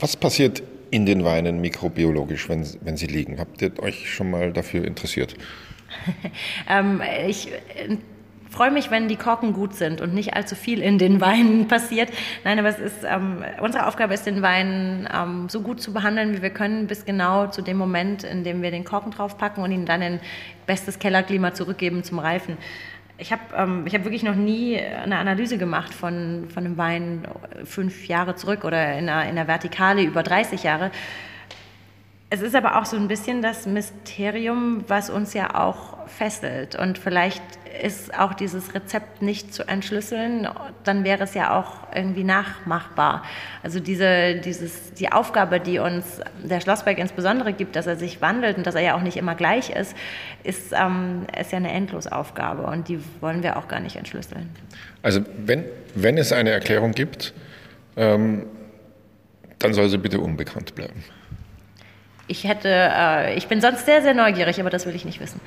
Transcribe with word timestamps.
Was 0.00 0.16
passiert 0.16 0.62
in 0.90 1.04
den 1.06 1.24
Weinen 1.24 1.60
mikrobiologisch, 1.60 2.48
wenn, 2.48 2.66
wenn 2.80 2.96
sie 2.96 3.06
liegen? 3.06 3.38
Habt 3.38 3.60
ihr 3.60 3.78
euch 3.82 4.12
schon 4.12 4.30
mal 4.30 4.52
dafür 4.52 4.84
interessiert? 4.84 5.34
ähm, 6.68 7.02
ich 7.26 7.52
äh, 7.52 7.98
freue 8.48 8.70
mich, 8.70 8.90
wenn 8.90 9.08
die 9.08 9.16
Korken 9.16 9.52
gut 9.52 9.74
sind 9.74 10.00
und 10.00 10.14
nicht 10.14 10.34
allzu 10.34 10.54
viel 10.54 10.80
in 10.80 10.98
den 10.98 11.20
Weinen 11.20 11.68
passiert. 11.68 12.10
Nein, 12.44 12.58
aber 12.58 12.68
es 12.68 12.78
ist, 12.78 13.04
ähm, 13.04 13.44
unsere 13.60 13.86
Aufgabe 13.86 14.14
ist, 14.14 14.26
den 14.26 14.40
Wein 14.40 15.08
ähm, 15.14 15.48
so 15.48 15.60
gut 15.60 15.82
zu 15.82 15.92
behandeln, 15.92 16.36
wie 16.36 16.42
wir 16.42 16.50
können, 16.50 16.86
bis 16.86 17.04
genau 17.04 17.48
zu 17.48 17.60
dem 17.60 17.76
Moment, 17.76 18.24
in 18.24 18.42
dem 18.42 18.62
wir 18.62 18.70
den 18.70 18.84
Korken 18.84 19.12
draufpacken 19.12 19.62
und 19.62 19.70
ihn 19.70 19.84
dann 19.84 20.00
in 20.00 20.20
bestes 20.66 20.98
Kellerklima 20.98 21.52
zurückgeben 21.52 22.04
zum 22.04 22.18
Reifen. 22.18 22.56
Ich 23.20 23.32
habe 23.32 23.42
ähm, 23.54 23.84
hab 23.86 24.04
wirklich 24.04 24.22
noch 24.22 24.34
nie 24.34 24.78
eine 24.78 25.18
Analyse 25.18 25.58
gemacht 25.58 25.92
von, 25.92 26.48
von 26.52 26.64
einem 26.64 26.78
Wein 26.78 27.22
fünf 27.64 28.08
Jahre 28.08 28.34
zurück 28.34 28.64
oder 28.64 28.98
in 28.98 29.10
einer, 29.10 29.24
in 29.24 29.36
einer 29.36 29.46
Vertikale 29.46 30.02
über 30.02 30.22
30 30.22 30.62
Jahre. 30.62 30.90
Es 32.32 32.42
ist 32.42 32.54
aber 32.54 32.80
auch 32.80 32.84
so 32.84 32.96
ein 32.96 33.08
bisschen 33.08 33.42
das 33.42 33.66
Mysterium, 33.66 34.84
was 34.86 35.10
uns 35.10 35.34
ja 35.34 35.56
auch 35.56 36.06
fesselt. 36.06 36.76
Und 36.76 36.96
vielleicht 36.96 37.42
ist 37.82 38.16
auch 38.16 38.34
dieses 38.34 38.72
Rezept 38.72 39.20
nicht 39.20 39.52
zu 39.52 39.66
entschlüsseln, 39.66 40.48
dann 40.84 41.02
wäre 41.02 41.24
es 41.24 41.34
ja 41.34 41.58
auch 41.58 41.92
irgendwie 41.92 42.22
nachmachbar. 42.22 43.24
Also 43.64 43.80
diese, 43.80 44.36
dieses, 44.36 44.94
die 44.94 45.10
Aufgabe, 45.10 45.58
die 45.58 45.80
uns 45.80 46.20
der 46.42 46.60
Schlossberg 46.60 46.98
insbesondere 46.98 47.52
gibt, 47.52 47.74
dass 47.74 47.88
er 47.88 47.96
sich 47.96 48.20
wandelt 48.20 48.58
und 48.58 48.66
dass 48.66 48.76
er 48.76 48.82
ja 48.82 48.94
auch 48.94 49.02
nicht 49.02 49.16
immer 49.16 49.34
gleich 49.34 49.70
ist, 49.70 49.96
ist, 50.44 50.72
ähm, 50.72 51.26
ist 51.38 51.50
ja 51.50 51.58
eine 51.58 51.72
Endlosaufgabe 51.72 52.62
und 52.62 52.88
die 52.88 53.00
wollen 53.20 53.42
wir 53.42 53.56
auch 53.56 53.66
gar 53.66 53.80
nicht 53.80 53.96
entschlüsseln. 53.96 54.50
Also 55.02 55.20
wenn, 55.44 55.64
wenn 55.96 56.16
es 56.16 56.32
eine 56.32 56.50
Erklärung 56.50 56.92
gibt, 56.92 57.34
ähm, 57.96 58.46
dann 59.58 59.74
soll 59.74 59.88
sie 59.88 59.98
bitte 59.98 60.20
unbekannt 60.20 60.76
bleiben. 60.76 61.02
Ich 62.30 62.44
hätte, 62.44 62.68
äh, 62.68 63.34
ich 63.34 63.48
bin 63.48 63.60
sonst 63.60 63.86
sehr, 63.86 64.02
sehr 64.02 64.14
neugierig, 64.14 64.60
aber 64.60 64.70
das 64.70 64.86
will 64.86 64.94
ich 64.94 65.04
nicht 65.04 65.18
wissen. 65.18 65.40